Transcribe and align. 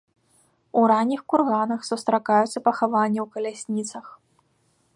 У 0.79 0.85
ранніх 0.91 1.19
курганах 1.33 1.81
сустракаюцца 1.89 2.63
пахаванні 2.69 3.19
ў 3.25 3.27
калясніцах. 3.37 4.05